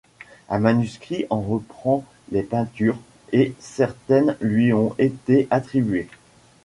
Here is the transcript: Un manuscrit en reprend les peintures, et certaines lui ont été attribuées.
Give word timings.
Un 0.49 0.57
manuscrit 0.57 1.27
en 1.29 1.41
reprend 1.41 2.03
les 2.31 2.41
peintures, 2.41 2.97
et 3.33 3.53
certaines 3.59 4.35
lui 4.41 4.73
ont 4.73 4.95
été 4.97 5.47
attribuées. 5.51 6.07